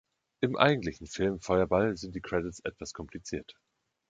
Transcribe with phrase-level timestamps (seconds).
[0.39, 3.53] Im eigentlichen Film „Feuerball“ sind die Credits etwas kompliziert.